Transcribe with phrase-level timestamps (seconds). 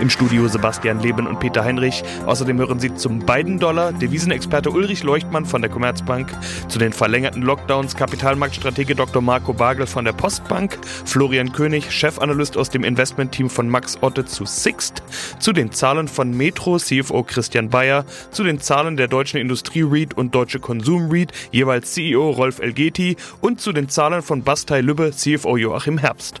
[0.00, 2.02] Im Studio Sebastian Leben und Peter Heinrich.
[2.26, 6.28] Außerdem hören Sie zum beiden Dollar Devisenexperte Ulrich Leuchtmann von der Commerzbank,
[6.68, 9.22] zu den verlängerten Lockdowns Kapitalmarktstratege Dr.
[9.22, 14.44] Marco Bagel von der Postbank, Florian König, Chefanalyst aus dem Investmentteam von Max Otte zu
[14.44, 15.02] Sixt,
[15.38, 20.14] zu den Zahlen von Metro CFO Christian Bayer, zu den Zahlen der Deutschen Industrie REIT
[20.14, 25.12] und Deutsche Konsum REIT, jeweils CEO Rolf Elgeti und zu den Zahlen von Bastei Lübbe
[25.12, 26.40] CFO Joachim Herbst.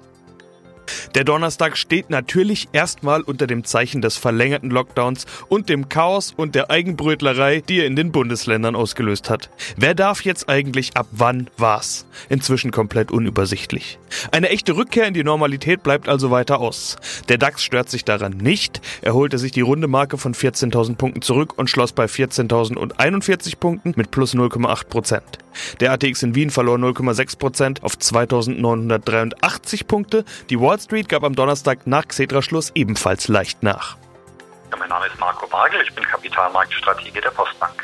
[1.15, 6.55] Der Donnerstag steht natürlich erstmal unter dem Zeichen des verlängerten Lockdowns und dem Chaos und
[6.55, 9.49] der Eigenbrötlerei, die er in den Bundesländern ausgelöst hat.
[9.75, 12.05] Wer darf jetzt eigentlich ab wann was?
[12.29, 13.99] Inzwischen komplett unübersichtlich.
[14.31, 16.97] Eine echte Rückkehr in die Normalität bleibt also weiter aus.
[17.29, 18.81] Der DAX stört sich daran nicht.
[19.01, 23.93] Er holte sich die runde Marke von 14.000 Punkten zurück und schloss bei 14.041 Punkten
[23.95, 25.39] mit plus 0,8 Prozent.
[25.79, 30.23] Der ATX in Wien verlor 0,6 Prozent auf 2.983 Punkte.
[30.49, 33.97] Die Street gab am Donnerstag nach Xetra-Schluss ebenfalls leicht nach.
[34.71, 37.83] Ja, mein Name ist Marco Bagel, ich bin Kapitalmarktstratege der Postbank.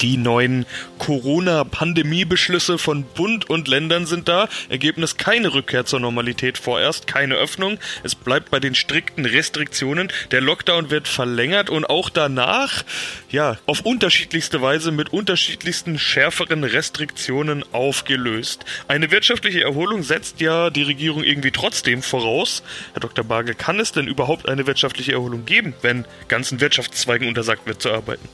[0.00, 0.64] Die neuen
[0.98, 4.48] Corona-Pandemie-Beschlüsse von Bund und Ländern sind da.
[4.68, 7.78] Ergebnis keine Rückkehr zur Normalität vorerst, keine Öffnung.
[8.04, 10.12] Es bleibt bei den strikten Restriktionen.
[10.30, 12.84] Der Lockdown wird verlängert und auch danach,
[13.30, 18.64] ja, auf unterschiedlichste Weise mit unterschiedlichsten schärferen Restriktionen aufgelöst.
[18.86, 22.62] Eine wirtschaftliche Erholung setzt ja die Regierung irgendwie trotzdem voraus.
[22.92, 23.24] Herr Dr.
[23.24, 27.90] Bagel, kann es denn überhaupt eine wirtschaftliche Erholung geben, wenn ganzen Wirtschaftszweigen untersagt wird zu
[27.90, 28.28] arbeiten?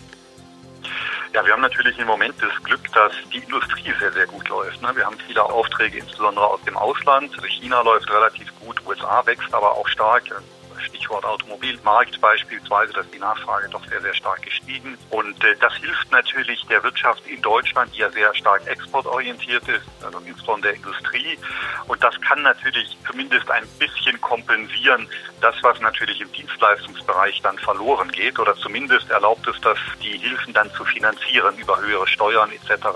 [1.35, 4.81] Ja, wir haben natürlich im Moment das Glück, dass die Industrie sehr, sehr gut läuft.
[4.81, 4.95] Ne?
[4.95, 7.33] Wir haben viele Aufträge, insbesondere aus dem Ausland.
[7.49, 10.23] China läuft relativ gut, USA wächst aber auch stark.
[10.85, 14.97] Stichwort Automobilmarkt beispielsweise, dass die Nachfrage doch sehr, sehr stark gestiegen.
[15.11, 19.85] Und äh, das hilft natürlich der Wirtschaft in Deutschland, die ja sehr stark exportorientiert ist,
[20.05, 21.39] also insbesondere der Industrie.
[21.87, 25.09] Und das kann natürlich zumindest ein bisschen kompensieren,
[25.41, 28.39] das, was natürlich im Dienstleistungsbereich dann verloren geht.
[28.39, 32.87] Oder zumindest erlaubt es das, die Hilfen dann zu finanzieren über höhere Steuern etc.,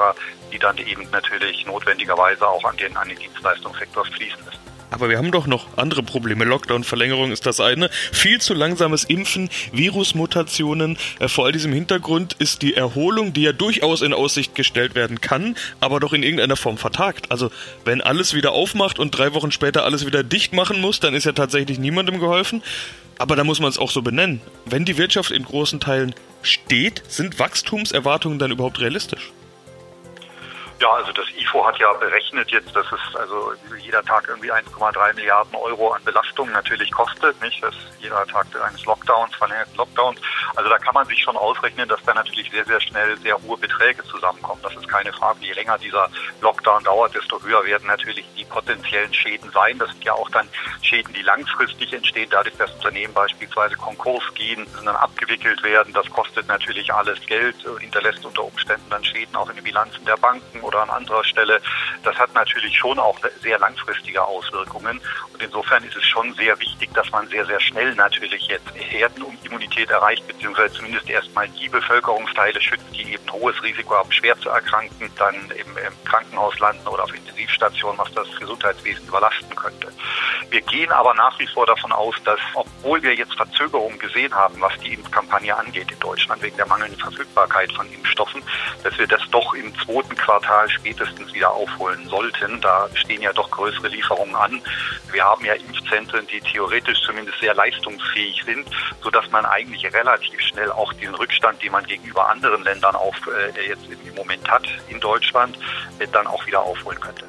[0.53, 4.78] die dann eben natürlich notwendigerweise auch an den, an den Dienstleistungssektor fließen müssen.
[4.91, 6.45] Aber wir haben doch noch andere Probleme.
[6.45, 7.91] Lockdown-Verlängerung ist das eine.
[8.13, 10.97] Viel zu langsames Impfen, Virusmutationen.
[11.19, 15.21] Äh, vor all diesem Hintergrund ist die Erholung, die ja durchaus in Aussicht gestellt werden
[15.21, 17.31] kann, aber doch in irgendeiner Form vertagt.
[17.31, 17.51] Also
[17.85, 21.25] wenn alles wieder aufmacht und drei Wochen später alles wieder dicht machen muss, dann ist
[21.25, 22.63] ja tatsächlich niemandem geholfen.
[23.19, 24.41] Aber da muss man es auch so benennen.
[24.65, 29.33] Wenn die Wirtschaft in großen Teilen steht, sind Wachstumserwartungen dann überhaupt realistisch?
[30.81, 33.53] Ja, also das IFO hat ja berechnet jetzt, dass es also
[33.83, 37.61] jeder Tag irgendwie 1,3 Milliarden Euro an Belastung natürlich kostet, nicht?
[37.63, 40.21] Das jeder Tag eines Lockdowns, verlängerten Lockdowns.
[40.55, 43.59] Also da kann man sich schon ausrechnen, dass da natürlich sehr, sehr schnell sehr hohe
[43.59, 44.61] Beträge zusammenkommen.
[44.63, 45.41] Das ist keine Frage.
[45.41, 46.09] Je länger dieser
[46.41, 49.79] Lockdown dauert, desto höher werden natürlich die potenziellen Schäden sein.
[49.79, 50.49] Das sind ja auch dann
[50.83, 55.93] Schäden, die langfristig entstehen, dadurch, dass Unternehmen beispielsweise Konkurs gehen, dann abgewickelt werden.
[55.93, 60.17] Das kostet natürlich alles Geld, hinterlässt unter Umständen dann Schäden auch in den Bilanzen der
[60.17, 61.61] Banken oder an anderer Stelle.
[62.05, 65.01] Das hat natürlich schon auch sehr langfristige Auswirkungen.
[65.33, 69.91] Und insofern ist es schon sehr wichtig, dass man sehr, sehr schnell natürlich jetzt Herdenimmunität
[69.91, 75.11] erreicht, beziehungsweise zumindest erstmal die Bevölkerungsteile schützt, die eben hohes Risiko haben, schwer zu erkranken,
[75.17, 79.89] dann im, im Krankenhaus landen oder auf Intensivstationen, was das Gesundheitswesen überlasten könnte.
[80.51, 84.61] Wir gehen aber nach wie vor davon aus, dass, obwohl wir jetzt Verzögerungen gesehen haben,
[84.61, 88.43] was die Impfkampagne angeht in Deutschland, wegen der mangelnden Verfügbarkeit von Impfstoffen,
[88.83, 92.61] dass wir das doch im zweiten Quartal spätestens wieder aufholen sollten.
[92.61, 94.61] Da stehen ja doch größere Lieferungen an.
[95.13, 98.67] Wir haben ja Impfzentren, die theoretisch zumindest sehr leistungsfähig sind,
[99.03, 103.69] sodass man eigentlich relativ schnell auch den Rückstand, den man gegenüber anderen Ländern auf, äh,
[103.69, 105.59] jetzt im Moment hat in Deutschland,
[105.99, 107.25] äh, dann auch wieder aufholen könnte.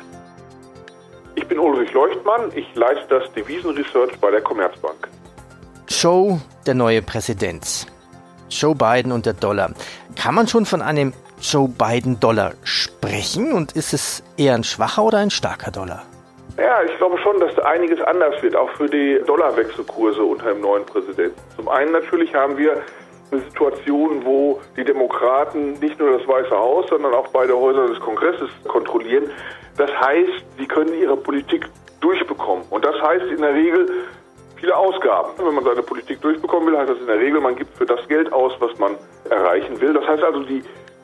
[1.35, 5.07] Ich bin Ulrich Leuchtmann, ich leite das Devisenresearch bei der Commerzbank.
[5.87, 7.87] Joe, der neue Präsident.
[8.49, 9.71] Joe Biden und der Dollar.
[10.15, 15.19] Kann man schon von einem Joe Biden-Dollar sprechen und ist es eher ein schwacher oder
[15.19, 16.03] ein starker Dollar?
[16.57, 20.85] Ja, ich glaube schon, dass einiges anders wird, auch für die Dollarwechselkurse unter dem neuen
[20.85, 21.39] Präsidenten.
[21.55, 22.81] Zum einen natürlich haben wir
[23.31, 27.99] eine Situation, wo die Demokraten nicht nur das Weiße Haus, sondern auch beide Häuser des
[27.99, 29.29] Kongresses kontrollieren.
[29.77, 31.69] Das heißt, sie können ihre Politik
[32.01, 32.65] durchbekommen.
[32.69, 33.89] Und das heißt in der Regel
[34.59, 35.29] viele Ausgaben.
[35.37, 38.05] Wenn man seine Politik durchbekommen will, heißt das in der Regel, man gibt für das
[38.07, 38.95] Geld aus, was man
[39.29, 39.93] erreichen will.
[39.93, 40.61] Das heißt also, die,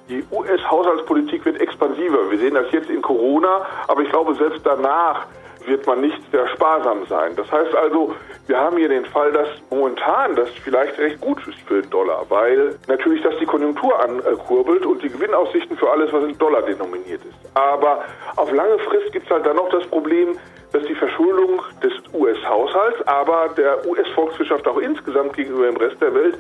[0.09, 2.29] die US-Haushaltspolitik wird expansiver.
[2.29, 5.25] Wir sehen das jetzt in Corona, aber ich glaube, selbst danach
[5.65, 7.35] wird man nicht sehr sparsam sein.
[7.35, 8.13] Das heißt also,
[8.47, 12.23] wir haben hier den Fall, dass momentan das vielleicht recht gut ist für den Dollar,
[12.29, 17.21] weil natürlich das die Konjunktur ankurbelt und die Gewinnaussichten für alles, was in Dollar denominiert
[17.25, 17.55] ist.
[17.55, 18.03] Aber
[18.35, 20.37] auf lange Frist gibt es halt dann noch das Problem,
[20.71, 26.37] dass die Verschuldung des US-Haushalts, aber der US-Volkswirtschaft auch insgesamt gegenüber dem Rest der Welt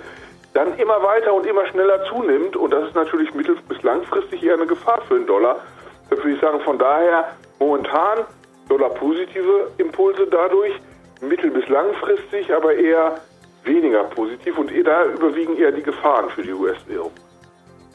[0.55, 2.55] dann immer weiter und immer schneller zunimmt.
[2.55, 5.57] Und das ist natürlich mittel- bis langfristig eher eine Gefahr für den Dollar.
[6.09, 7.25] Da würde ich sagen, von daher
[7.59, 8.19] momentan
[8.69, 10.73] Dollar-positive Impulse dadurch,
[11.21, 13.15] mittel- bis langfristig aber eher
[13.65, 17.11] weniger positiv und da überwiegen eher die Gefahren für die US-Währung.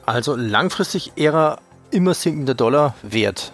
[0.04, 1.58] Also langfristig eher
[1.90, 3.52] immer sinkender Dollar wert.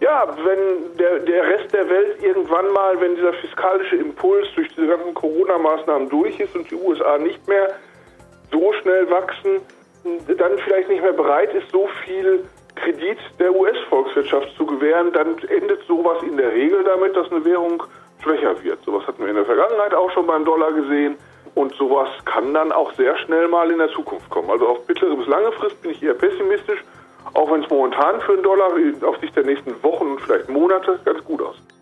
[0.00, 4.86] Ja, wenn der, der Rest der Welt irgendwann mal, wenn dieser fiskalische Impuls durch diese
[4.86, 7.74] ganzen Corona-Maßnahmen durch ist und die USA nicht mehr
[8.50, 9.60] so schnell wachsen,
[10.04, 15.82] dann vielleicht nicht mehr bereit ist, so viel Kredit der US-Volkswirtschaft zu gewähren, dann endet
[15.86, 17.82] sowas in der Regel damit, dass eine Währung
[18.22, 18.82] schwächer wird.
[18.84, 21.16] Sowas hatten wir in der Vergangenheit auch schon beim Dollar gesehen.
[21.54, 24.50] Und sowas kann dann auch sehr schnell mal in der Zukunft kommen.
[24.50, 26.84] Also auf mittlere bis lange Frist bin ich eher pessimistisch,
[27.34, 28.70] auch wenn es momentan für den Dollar
[29.02, 31.77] auf Sicht der nächsten Wochen und vielleicht Monate ganz gut aussieht.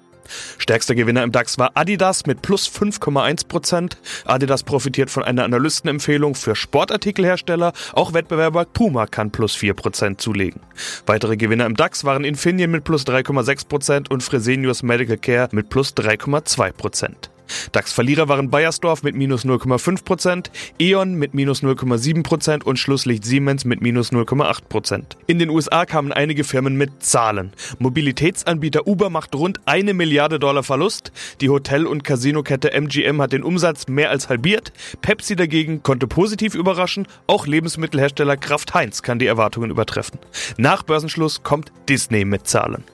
[0.66, 3.98] Stärkster Gewinner im DAX war Adidas mit plus 5,1 Prozent.
[4.24, 7.72] Adidas profitiert von einer Analystenempfehlung für Sportartikelhersteller.
[7.92, 10.60] Auch Wettbewerber Puma kann plus 4 Prozent zulegen.
[11.06, 15.68] Weitere Gewinner im DAX waren Infineon mit plus 3,6 Prozent und Fresenius Medical Care mit
[15.68, 17.30] plus 3,2 Prozent.
[17.72, 24.12] DAX-Verlierer waren Bayersdorf mit minus 0,5%, E.ON mit minus 0,7% und Schlusslicht Siemens mit minus
[24.12, 25.02] 0,8%.
[25.26, 27.52] In den USA kamen einige Firmen mit Zahlen.
[27.78, 31.12] Mobilitätsanbieter Uber macht rund eine Milliarde Dollar Verlust.
[31.40, 34.72] Die Hotel- und Casinokette MGM hat den Umsatz mehr als halbiert.
[35.02, 37.06] Pepsi dagegen konnte positiv überraschen.
[37.26, 40.18] Auch Lebensmittelhersteller Kraft Heinz kann die Erwartungen übertreffen.
[40.56, 42.84] Nach Börsenschluss kommt Disney mit Zahlen.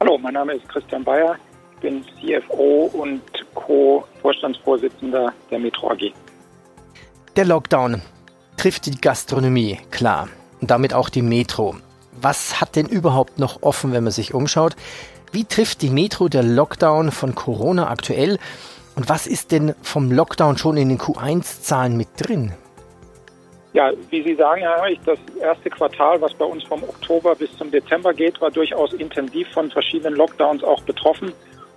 [0.00, 1.36] Hallo, mein Name ist Christian Bayer
[1.80, 3.22] bin CFO und
[3.54, 6.12] Co-Vorstandsvorsitzender der Metro AG.
[7.36, 8.02] Der Lockdown
[8.56, 10.28] trifft die Gastronomie, klar,
[10.60, 11.76] und damit auch die Metro.
[12.20, 14.74] Was hat denn überhaupt noch offen, wenn man sich umschaut?
[15.32, 18.38] Wie trifft die Metro der Lockdown von Corona aktuell?
[18.94, 22.54] Und was ist denn vom Lockdown schon in den Q1-Zahlen mit drin?
[23.74, 27.54] Ja, wie Sie sagen, Herr Heinrich, das erste Quartal, was bei uns vom Oktober bis
[27.58, 31.34] zum Dezember geht, war durchaus intensiv von verschiedenen Lockdowns auch betroffen.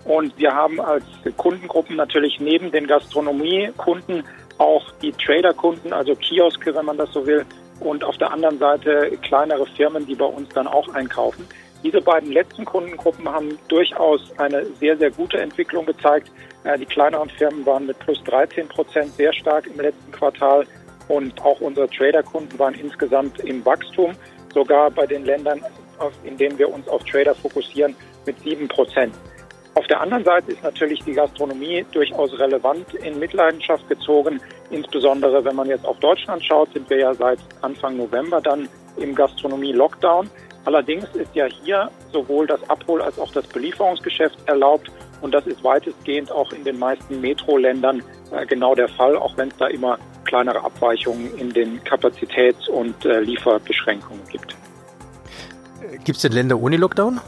[0.09, 1.03] Und wir haben als
[1.37, 4.23] Kundengruppen natürlich neben den Gastronomiekunden
[4.57, 7.45] auch die Traderkunden, also Kioske, wenn man das so will,
[7.79, 11.47] und auf der anderen Seite kleinere Firmen, die bei uns dann auch einkaufen.
[11.83, 16.31] Diese beiden letzten Kundengruppen haben durchaus eine sehr, sehr gute Entwicklung gezeigt.
[16.63, 20.65] Äh, die kleineren Firmen waren mit plus 13 Prozent sehr stark im letzten Quartal
[21.07, 24.13] und auch unsere Traderkunden waren insgesamt im Wachstum,
[24.55, 25.63] sogar bei den Ländern,
[26.23, 27.95] in denen wir uns auf Trader fokussieren,
[28.25, 29.13] mit sieben Prozent.
[29.75, 34.41] Auf der anderen Seite ist natürlich die Gastronomie durchaus relevant in Mitleidenschaft gezogen.
[34.71, 38.67] Insbesondere wenn man jetzt auf Deutschland schaut, sind wir ja seit Anfang November dann
[38.97, 40.29] im Gastronomie-Lockdown.
[40.65, 44.91] Allerdings ist ja hier sowohl das Abhol- als auch das Belieferungsgeschäft erlaubt.
[45.21, 49.49] Und das ist weitestgehend auch in den meisten Metro-Ländern äh, genau der Fall, auch wenn
[49.49, 54.55] es da immer kleinere Abweichungen in den Kapazitäts- und äh, Lieferbeschränkungen gibt.
[56.03, 57.19] Gibt es denn Länder ohne Lockdown?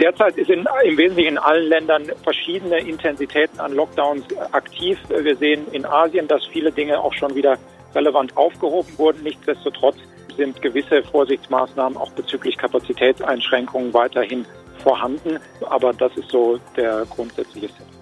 [0.00, 4.98] Derzeit ist in, im Wesentlichen in allen Ländern verschiedene Intensitäten an Lockdowns aktiv.
[5.08, 7.58] Wir sehen in Asien, dass viele Dinge auch schon wieder
[7.94, 9.22] relevant aufgehoben wurden.
[9.22, 9.96] Nichtsdestotrotz
[10.36, 14.46] sind gewisse Vorsichtsmaßnahmen auch bezüglich Kapazitätseinschränkungen weiterhin
[14.82, 15.38] vorhanden.
[15.68, 17.97] Aber das ist so der grundsätzliche Sinn.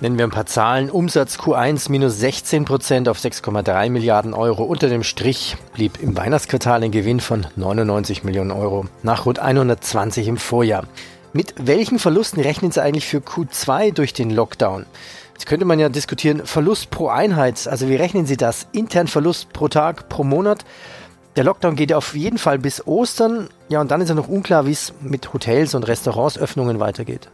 [0.00, 0.90] Nennen wir ein paar Zahlen.
[0.90, 4.64] Umsatz Q1 minus 16 Prozent auf 6,3 Milliarden Euro.
[4.64, 10.26] Unter dem Strich blieb im Weihnachtsquartal ein Gewinn von 99 Millionen Euro nach rund 120
[10.26, 10.84] im Vorjahr.
[11.32, 14.84] Mit welchen Verlusten rechnen Sie eigentlich für Q2 durch den Lockdown?
[15.32, 17.66] Jetzt könnte man ja diskutieren, Verlust pro Einheit.
[17.68, 18.66] Also wie rechnen Sie das?
[18.72, 20.64] Intern Verlust pro Tag, pro Monat?
[21.36, 23.48] Der Lockdown geht ja auf jeden Fall bis Ostern.
[23.68, 27.28] Ja, und dann ist ja noch unklar, wie es mit Hotels und Restaurantsöffnungen weitergeht.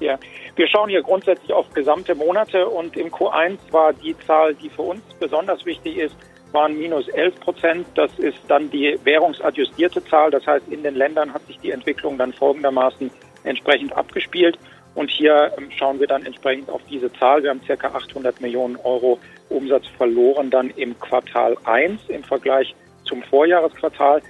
[0.00, 0.18] Ja,
[0.56, 4.82] wir schauen hier grundsätzlich auf gesamte Monate und im Q1 war die Zahl, die für
[4.82, 6.16] uns besonders wichtig ist,
[6.52, 7.86] waren minus 11 Prozent.
[7.94, 10.30] Das ist dann die währungsadjustierte Zahl.
[10.30, 13.10] Das heißt, in den Ländern hat sich die Entwicklung dann folgendermaßen
[13.44, 14.58] entsprechend abgespielt.
[14.94, 17.42] Und hier ähm, schauen wir dann entsprechend auf diese Zahl.
[17.42, 23.22] Wir haben circa 800 Millionen Euro Umsatz verloren dann im Quartal 1 im Vergleich zum
[23.24, 24.22] Vorjahresquartal.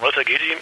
[0.00, 0.56] Walter Gedi,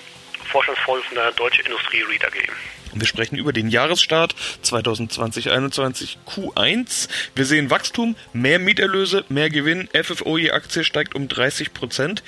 [0.45, 2.84] Vorstandsvorsitzender Deutsche Industrie Read AG.
[2.95, 7.09] Wir sprechen über den Jahresstart 2020-21 Q1.
[7.35, 9.89] Wir sehen Wachstum, mehr Mieterlöse, mehr Gewinn.
[9.93, 12.23] FFO je Aktie steigt um 30 Prozent.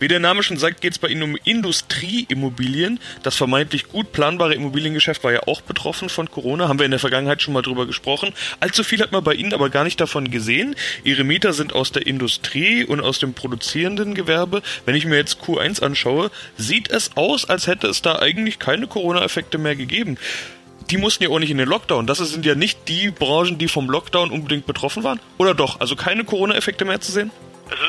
[0.00, 2.98] Wie der Name schon sagt, geht es bei Ihnen um Industrieimmobilien.
[3.22, 6.68] Das vermeintlich gut planbare Immobiliengeschäft war ja auch betroffen von Corona.
[6.68, 8.32] Haben wir in der Vergangenheit schon mal drüber gesprochen.
[8.60, 10.74] Allzu viel hat man bei Ihnen aber gar nicht davon gesehen.
[11.04, 14.62] Ihre Mieter sind aus der Industrie und aus dem produzierenden Gewerbe.
[14.86, 18.86] Wenn ich mir jetzt Q1 anschaue, sieht es aus, als hätte es da eigentlich keine
[18.86, 20.16] Corona-Effekte mehr gegeben
[20.90, 22.08] die mussten ja auch nicht in den Lockdown.
[22.08, 25.20] Das sind ja nicht die Branchen, die vom Lockdown unbedingt betroffen waren.
[25.38, 25.78] Oder doch?
[25.78, 27.30] Also keine Corona-Effekte mehr zu sehen?
[27.70, 27.84] Also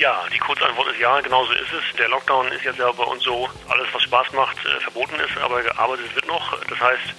[0.00, 1.96] ja, die Kurzantwort ist ja, genauso ist es.
[1.96, 5.36] Der Lockdown ist jetzt ja bei uns so, alles was Spaß macht, äh, verboten ist,
[5.38, 6.58] aber gearbeitet wird noch.
[6.68, 7.14] Das heißt,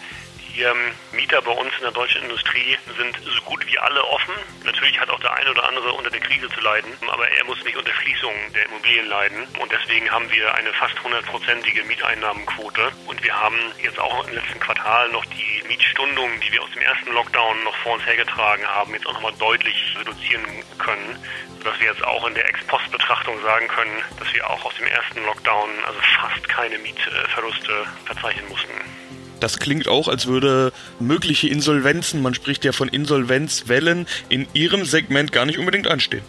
[0.61, 4.33] ähm, Mieter bei uns in der deutschen Industrie sind so gut wie alle offen.
[4.63, 7.63] Natürlich hat auch der eine oder andere unter der Krise zu leiden, aber er muss
[7.63, 9.47] nicht unter Schließung der Immobilien leiden.
[9.59, 12.91] Und deswegen haben wir eine fast hundertprozentige Mieteinnahmenquote.
[13.07, 16.81] Und wir haben jetzt auch im letzten Quartal noch die Mietstundungen, die wir aus dem
[16.81, 20.43] ersten Lockdown noch vor uns hergetragen haben, jetzt auch nochmal deutlich reduzieren
[20.77, 21.23] können
[21.65, 25.25] dass wir jetzt auch in der Ex-Post-Betrachtung sagen können, dass wir auch aus dem ersten
[25.25, 29.04] Lockdown also fast keine Mietverluste verzeichnen mussten.
[29.39, 35.31] Das klingt auch, als würde mögliche Insolvenzen, man spricht ja von Insolvenzwellen, in Ihrem Segment
[35.31, 36.23] gar nicht unbedingt anstehen.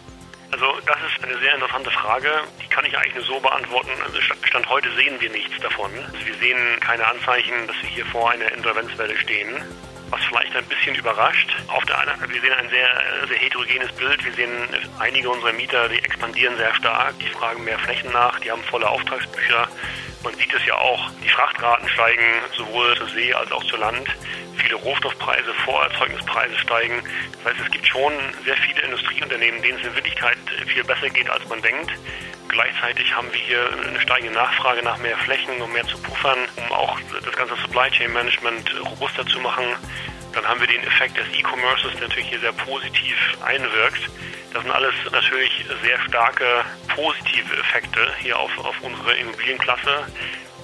[0.51, 2.29] Also das ist eine sehr interessante Frage.
[2.63, 3.89] Die kann ich eigentlich nur so beantworten.
[4.05, 5.91] Also Stand heute sehen wir nichts davon.
[5.93, 9.61] Also wir sehen keine Anzeichen, dass wir hier vor einer Insolvenzwelle stehen.
[10.09, 11.55] Was vielleicht ein bisschen überrascht.
[11.67, 12.89] Auf der einen, wir sehen ein sehr,
[13.27, 14.23] sehr heterogenes Bild.
[14.23, 18.49] Wir sehen einige unserer Mieter, die expandieren sehr stark, die fragen mehr Flächen nach, die
[18.51, 19.67] haben volle Auftragsbücher.
[20.23, 22.23] Man sieht es ja auch, die Frachtraten steigen
[22.55, 24.07] sowohl zur See als auch zu Land.
[24.57, 27.01] Viele Rohstoffpreise, Vorerzeugnispreise steigen.
[27.43, 31.29] Das heißt, es gibt schon sehr viele Industrieunternehmen, denen es in Wirklichkeit viel besser geht,
[31.29, 31.91] als man denkt.
[32.57, 36.71] Gleichzeitig haben wir hier eine steigende Nachfrage nach mehr Flächen, um mehr zu puffern, um
[36.71, 39.63] auch das ganze Supply Chain Management robuster zu machen.
[40.33, 44.09] Dann haben wir den Effekt des E-Commerces, der natürlich hier sehr positiv einwirkt.
[44.53, 50.07] Das sind alles natürlich sehr starke positive Effekte hier auf, auf unsere Immobilienklasse.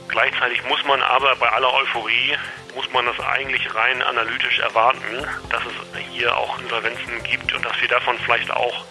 [0.08, 2.36] Gleichzeitig muss man aber bei aller Euphorie,
[2.74, 7.80] muss man das eigentlich rein analytisch erwarten, dass es hier auch Insolvenzen gibt und dass
[7.80, 8.84] wir davon vielleicht auch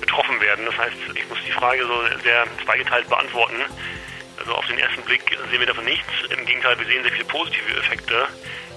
[0.00, 0.64] betroffen werden.
[0.66, 3.56] Das heißt, ich muss die Frage so sehr zweigeteilt beantworten.
[4.38, 6.10] Also auf den ersten Blick sehen wir davon nichts.
[6.30, 8.26] Im Gegenteil, wir sehen sehr viele positive Effekte.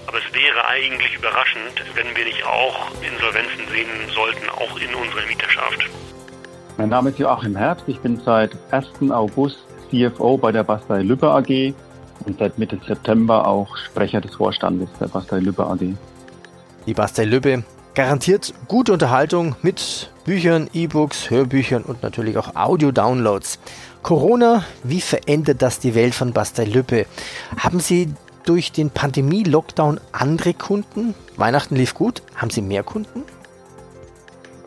[0.06, 5.26] Aber es wäre eigentlich überraschend, wenn wir nicht auch Insolvenzen sehen sollten, auch in unserer
[5.26, 5.84] Mieterschaft.
[6.78, 7.84] Mein Name ist Joachim Herbst.
[7.88, 9.10] Ich bin seit 1.
[9.10, 9.58] August
[9.90, 11.74] CFO bei der Bastei Lübbe AG
[12.24, 15.94] und seit Mitte September auch Sprecher des Vorstandes der Bastei Lübbe AG.
[16.86, 17.64] Die Bastei Lübbe
[17.98, 23.58] garantiert gute Unterhaltung mit Büchern, E-Books, Hörbüchern und natürlich auch Audio-Downloads.
[24.04, 27.06] Corona, wie verändert das die Welt von Bastei Lübbe?
[27.56, 28.14] Haben Sie
[28.46, 31.16] durch den Pandemie-Lockdown andere Kunden?
[31.36, 32.22] Weihnachten lief gut.
[32.36, 33.24] Haben Sie mehr Kunden?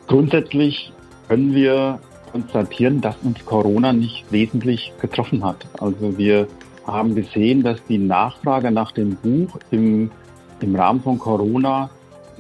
[0.07, 0.91] Grundsätzlich
[1.29, 2.01] können wir
[2.33, 5.65] konstatieren, dass uns Corona nicht wesentlich getroffen hat.
[5.79, 6.49] Also wir
[6.85, 10.11] haben gesehen, dass die Nachfrage nach dem Buch im,
[10.59, 11.89] im Rahmen von Corona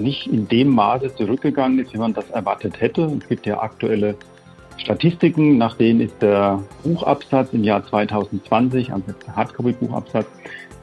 [0.01, 3.03] nicht in dem Maße zurückgegangen ist, wie man das erwartet hätte.
[3.21, 4.15] Es gibt ja aktuelle
[4.77, 10.27] Statistiken, nach denen ist der Buchabsatz im Jahr 2020, also der Hardcopy-Buchabsatz,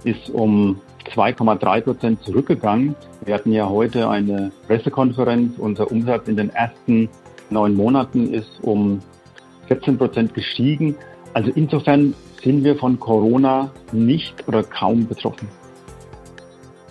[0.05, 0.81] ist um
[1.15, 2.95] 2,3 Prozent zurückgegangen.
[3.25, 5.59] Wir hatten ja heute eine Pressekonferenz.
[5.59, 7.09] Unser Umsatz in den ersten
[7.51, 9.01] neun Monaten ist um
[9.67, 10.95] 14 Prozent gestiegen.
[11.35, 15.49] Also insofern sind wir von Corona nicht oder kaum betroffen.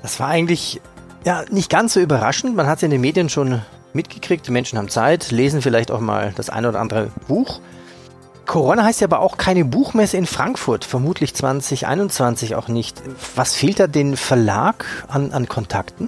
[0.02, 0.82] Das war eigentlich
[1.26, 2.56] ja nicht ganz so überraschend.
[2.56, 3.62] Man hat es in den Medien schon
[3.94, 4.48] mitgekriegt.
[4.48, 7.60] Die Menschen haben Zeit, lesen vielleicht auch mal das eine oder andere Buch.
[8.46, 13.02] Corona heißt ja aber auch keine Buchmesse in Frankfurt, vermutlich 2021 auch nicht.
[13.36, 16.08] Was fehlt da den Verlag an, an Kontakten?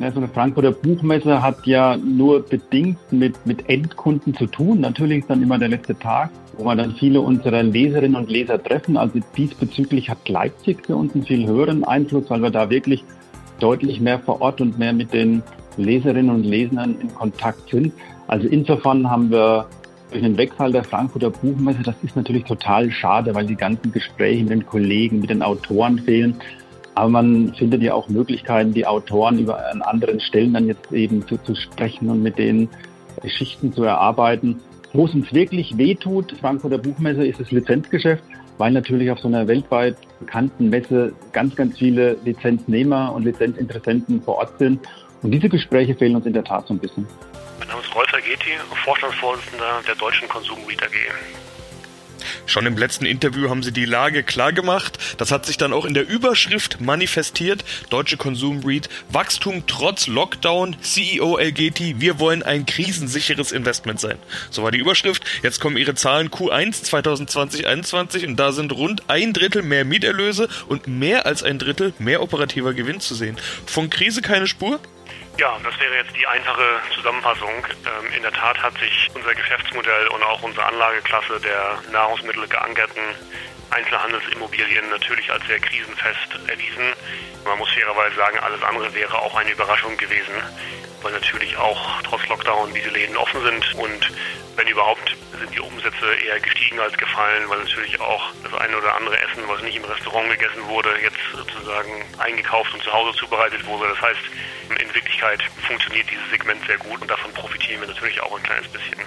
[0.00, 4.80] Also eine Frankfurter Buchmesse hat ja nur bedingt mit, mit Endkunden zu tun.
[4.80, 8.62] Natürlich ist dann immer der letzte Tag, wo wir dann viele unserer Leserinnen und Leser
[8.62, 8.96] treffen.
[8.96, 13.04] Also diesbezüglich hat Leipzig für uns einen viel höheren Einfluss, weil wir da wirklich
[13.60, 15.42] deutlich mehr vor Ort und mehr mit den
[15.76, 17.92] Leserinnen und Lesern in Kontakt sind.
[18.26, 19.66] Also insofern haben wir
[20.10, 24.42] durch den Wegfall der Frankfurter Buchmesse, das ist natürlich total schade, weil die ganzen Gespräche
[24.42, 26.36] mit den Kollegen, mit den Autoren fehlen.
[26.94, 31.26] Aber man findet ja auch Möglichkeiten, die Autoren über an anderen Stellen dann jetzt eben
[31.26, 32.68] zu, zu sprechen und mit denen
[33.20, 34.60] Geschichten zu erarbeiten.
[34.92, 38.22] Wo es uns wirklich wehtut, Frankfurter Buchmesse, ist das Lizenzgeschäft,
[38.58, 44.36] weil natürlich auf so einer weltweit bekannten Messe ganz, ganz viele Lizenznehmer und Lizenzinteressenten vor
[44.36, 44.80] Ort sind.
[45.22, 47.06] Und diese Gespräche fehlen uns in der Tat so ein bisschen.
[47.58, 48.50] Mein Name ist Rolf Ageti,
[48.84, 51.43] Vorstandsvorsitzender der Deutschen Konsum Read AG.
[52.46, 54.98] Schon im letzten Interview haben Sie die Lage klar gemacht.
[55.16, 57.64] Das hat sich dann auch in der Überschrift manifestiert.
[57.90, 58.88] Deutsche Konsum Read.
[59.10, 60.76] Wachstum trotz Lockdown.
[60.80, 62.00] CEO LGT.
[62.00, 64.18] Wir wollen ein krisensicheres Investment sein.
[64.50, 65.24] So war die Überschrift.
[65.42, 70.86] Jetzt kommen Ihre Zahlen Q1 2020-21 und da sind rund ein Drittel mehr Mieterlöse und
[70.86, 73.36] mehr als ein Drittel mehr operativer Gewinn zu sehen.
[73.66, 74.80] Von Krise keine Spur?
[75.36, 77.66] Ja, das wäre jetzt die einfache Zusammenfassung.
[77.86, 83.02] Ähm, in der Tat hat sich unser Geschäftsmodell und auch unsere Anlageklasse der Nahrungsmittel geankerten
[83.70, 86.92] Einzelhandelsimmobilien natürlich als sehr krisenfest erwiesen.
[87.44, 90.34] Man muss fairerweise sagen, alles andere wäre auch eine Überraschung gewesen,
[91.02, 94.10] weil natürlich auch trotz Lockdown diese Läden offen sind und
[94.56, 98.94] wenn überhaupt sind die Umsätze eher gestiegen als gefallen, weil natürlich auch das eine oder
[98.94, 103.66] andere Essen, was nicht im Restaurant gegessen wurde, jetzt sozusagen eingekauft und zu Hause zubereitet
[103.66, 103.88] wurde.
[103.88, 104.20] Das heißt,
[104.80, 108.68] in Wirklichkeit funktioniert dieses Segment sehr gut und davon profitieren wir natürlich auch ein kleines
[108.68, 109.00] bisschen.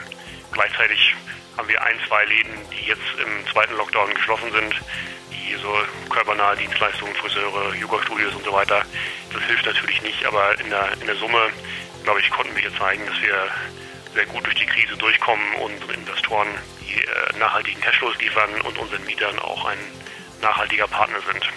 [0.51, 1.15] Gleichzeitig
[1.57, 4.75] haben wir ein, zwei Läden, die jetzt im zweiten Lockdown geschlossen sind,
[5.31, 5.73] die so
[6.09, 8.83] körpernahe Dienstleistungen, Friseure, Yoga-Studios und so weiter.
[9.33, 11.49] Das hilft natürlich nicht, aber in der, in der Summe,
[12.03, 13.47] glaube ich, konnten wir hier zeigen, dass wir
[14.13, 16.47] sehr gut durch die Krise durchkommen und Investoren
[16.81, 19.77] die äh, nachhaltigen Cashflows liefern und unseren Mietern auch ein
[20.41, 21.47] nachhaltiger Partner sind.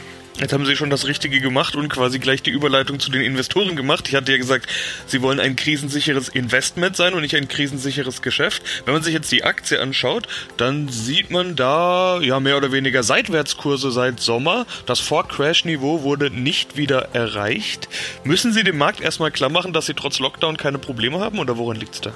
[0.40, 3.76] Jetzt haben Sie schon das Richtige gemacht und quasi gleich die Überleitung zu den Investoren
[3.76, 4.09] gemacht.
[4.09, 4.66] Ich hatte ja gesagt,
[5.06, 8.62] Sie wollen ein krisensicheres Investment sein und nicht ein krisensicheres Geschäft.
[8.87, 13.02] Wenn man sich jetzt die Aktie anschaut, dann sieht man da ja mehr oder weniger
[13.02, 14.64] Seitwärtskurse seit Sommer.
[14.87, 17.90] Das Vor-Crash-Niveau wurde nicht wieder erreicht.
[18.25, 21.59] Müssen Sie dem Markt erstmal klar machen, dass Sie trotz Lockdown keine Probleme haben oder
[21.59, 22.14] woran liegt es da?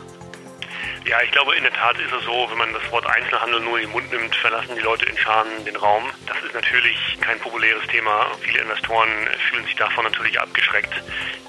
[1.06, 3.78] Ja, ich glaube, in der Tat ist es so, wenn man das Wort Einzelhandel nur
[3.78, 6.02] in den Mund nimmt, verlassen die Leute in Scharen den Raum.
[6.26, 8.26] Das ist natürlich kein populäres Thema.
[8.40, 9.11] Viele Investoren
[9.50, 10.94] fühlen sich davon natürlich abgeschreckt.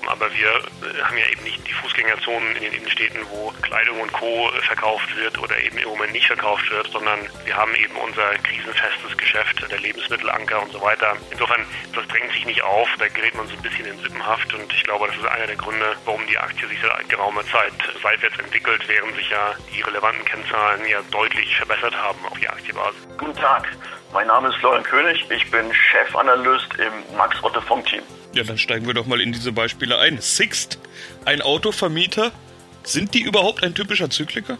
[0.08, 4.12] Aber wir äh, haben ja eben nicht die Fußgängerzonen in den Innenstädten, wo Kleidung und
[4.12, 4.52] Co.
[4.62, 9.18] verkauft wird oder eben im Moment nicht verkauft wird, sondern wir haben eben unser krisenfestes
[9.18, 11.16] Geschäft, der Lebensmittelanker und so weiter.
[11.32, 14.72] Insofern, das drängt sich nicht auf, da gerät man so ein bisschen in Sippenhaft und
[14.74, 18.38] ich glaube, das ist einer der Gründe, warum die Aktie sich seit geraumer Zeit seitwärts
[18.38, 23.08] entwickelt, während sich ja die relevanten Kennzahlen ja deutlich verbessert haben auf die Aktienbasis.
[23.18, 23.68] Guten Tag,
[24.14, 28.04] mein Name ist Florian König, ich bin Chefanalyst im Max Otte Funk Team.
[28.34, 30.20] Ja, dann steigen wir doch mal in diese Beispiele ein.
[30.20, 30.80] Sixt,
[31.26, 32.32] ein Autovermieter,
[32.84, 34.58] sind die überhaupt ein typischer Zykliker?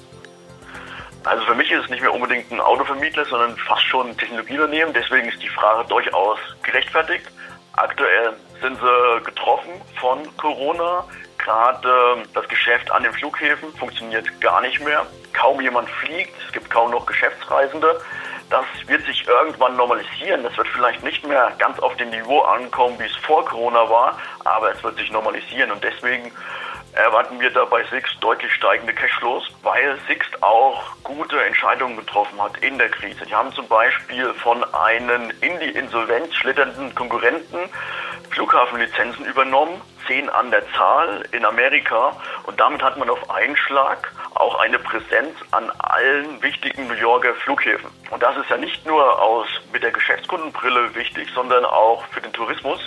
[1.26, 4.94] Also für mich ist es nicht mehr unbedingt ein Autovermittler, sondern fast schon ein Technologieunternehmen.
[4.94, 7.26] Deswegen ist die Frage durchaus gerechtfertigt.
[7.74, 11.06] Aktuell sind sie getroffen von Corona.
[11.46, 15.06] Gerade das Geschäft an den Flughäfen funktioniert gar nicht mehr.
[15.32, 18.02] Kaum jemand fliegt, es gibt kaum noch Geschäftsreisende.
[18.50, 20.42] Das wird sich irgendwann normalisieren.
[20.42, 24.18] Das wird vielleicht nicht mehr ganz auf dem Niveau ankommen, wie es vor Corona war,
[24.44, 25.72] aber es wird sich normalisieren.
[25.72, 26.32] Und deswegen
[26.94, 32.58] erwarten wir da bei Sixt deutlich steigende Cashflows, weil Sixt auch gute Entscheidungen getroffen hat
[32.58, 33.24] in der Krise.
[33.24, 37.70] Die haben zum Beispiel von einem in die Insolvenz schlitternden Konkurrenten
[38.36, 44.12] Flughafenlizenzen übernommen zehn an der Zahl in Amerika und damit hat man auf einen Schlag
[44.36, 47.90] auch eine Präsenz an allen wichtigen New Yorker Flughäfen.
[48.12, 52.34] Und das ist ja nicht nur aus mit der Geschäftskundenbrille wichtig, sondern auch für den
[52.34, 52.80] Tourismus.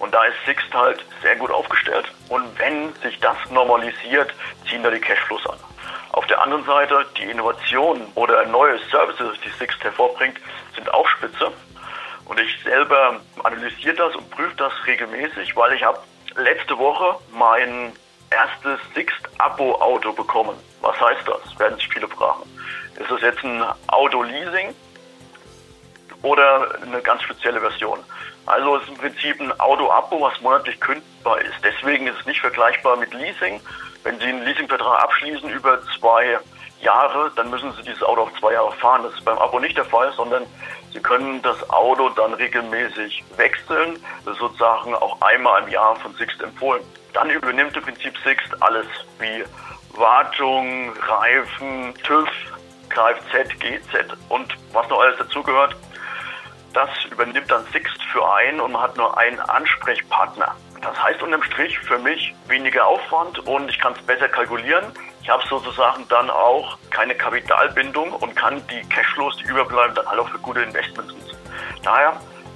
[0.00, 2.06] Und da ist Sixt halt sehr gut aufgestellt.
[2.28, 4.34] Und wenn sich das normalisiert,
[4.68, 5.58] ziehen da die Cashflows an.
[6.12, 10.38] Auf der anderen Seite, die Innovationen oder neue Services, die Sixt hervorbringt,
[10.74, 11.52] sind auch spitze.
[12.26, 15.98] Und ich selber analysiere das und prüfe das regelmäßig, weil ich habe
[16.36, 17.92] letzte Woche mein
[18.30, 20.56] erstes Sixt-Abo-Auto bekommen.
[20.80, 21.58] Was heißt das?
[21.58, 22.42] Werden sich viele fragen.
[22.98, 24.74] Ist das jetzt ein Auto-Leasing
[26.22, 28.00] oder eine ganz spezielle Version?
[28.46, 31.56] Also es ist im Prinzip ein Auto-Abo, was monatlich kündbar ist.
[31.62, 33.60] Deswegen ist es nicht vergleichbar mit Leasing.
[34.02, 36.38] Wenn Sie einen Leasingvertrag abschließen über zwei
[36.86, 39.02] Jahre, dann müssen Sie dieses Auto auf zwei Jahre fahren.
[39.02, 40.44] Das ist beim Abo nicht der Fall, sondern
[40.92, 43.98] Sie können das Auto dann regelmäßig wechseln.
[44.24, 46.82] Sozusagen auch einmal im Jahr von Sixt empfohlen.
[47.12, 48.86] Dann übernimmt im Prinzip Sixt alles
[49.18, 49.44] wie
[49.96, 52.28] Wartung, Reifen, TÜV,
[52.88, 55.74] Kfz, GZ und was noch alles dazugehört.
[56.72, 60.54] Das übernimmt dann Sixt für einen und man hat nur einen Ansprechpartner.
[60.82, 64.84] Das heißt unterm Strich für mich weniger Aufwand und ich kann es besser kalkulieren.
[65.26, 70.28] Ich habe sozusagen dann auch keine Kapitalbindung und kann die Cashflows, die überbleiben, dann auch
[70.28, 71.36] für gute Investments nutzen.
[71.82, 72.12] Daher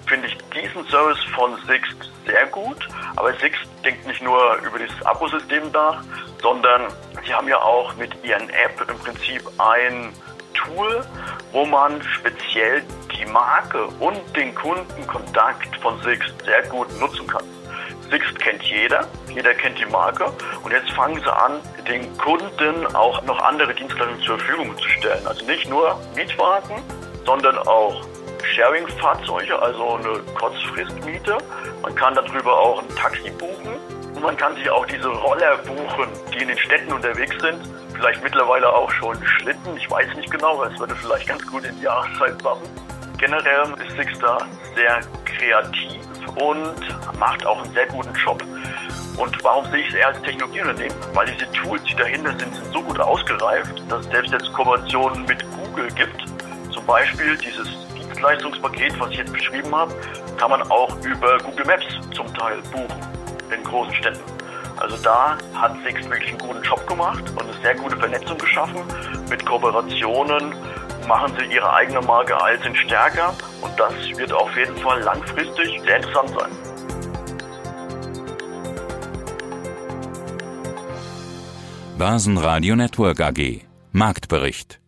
[0.06, 2.76] finde ich diesen Service von Sixt sehr gut,
[3.16, 6.00] aber Sixt denkt nicht nur über dieses Abosystem nach,
[6.40, 6.83] sondern
[7.26, 10.14] sie haben ja auch mit ihren App im Prinzip ein
[10.54, 11.04] Tool,
[11.50, 17.42] wo man speziell die Marke und den Kundenkontakt von Sixt sehr gut nutzen kann.
[18.11, 20.33] Sixt kennt jeder, jeder kennt die Marke
[20.64, 25.27] und jetzt fangen sie an, den Kunden auch noch andere Dienstleistungen zur Verfügung zu stellen.
[25.27, 26.83] Also nicht nur Mietwagen,
[27.25, 28.05] sondern auch
[28.55, 31.38] Sharing-Fahrzeuge, also eine Kurzfristmiete.
[31.83, 33.77] Man kann darüber auch ein Taxi buchen
[34.14, 37.61] und man kann sich auch diese Roller buchen, die in den Städten unterwegs sind.
[37.94, 41.77] Vielleicht mittlerweile auch schon Schlitten, ich weiß nicht genau, es würde vielleicht ganz gut in
[41.77, 42.68] die Jahreszeit passen.
[43.18, 48.42] Generell ist Sixstar sehr kreativ und macht auch einen sehr guten Job.
[49.16, 50.96] Und warum sehe ich es eher als Technologieunternehmen?
[51.12, 55.24] Weil diese Tools, die dahinter sind, sind so gut ausgereift, dass es selbst jetzt Kooperationen
[55.26, 56.24] mit Google gibt.
[56.72, 59.94] Zum Beispiel dieses Dienstleistungspaket, was ich jetzt beschrieben habe,
[60.38, 63.00] kann man auch über Google Maps zum Teil buchen
[63.54, 64.20] in großen Städten.
[64.78, 68.80] Also da hat Sixt wirklich einen guten Job gemacht und eine sehr gute Vernetzung geschaffen.
[69.28, 70.54] Mit Kooperationen
[71.11, 75.96] machen sie ihre eigene Marke Alten stärker und das wird auf jeden Fall langfristig sehr
[75.96, 76.53] interessant sein.
[81.99, 84.79] Börsenradio Network AG Marktbericht